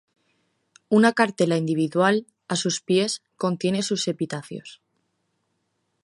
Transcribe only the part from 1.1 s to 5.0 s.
cartela individual a sus pies, contiene sus epitafios.